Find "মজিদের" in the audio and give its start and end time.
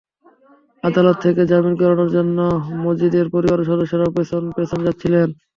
2.83-3.25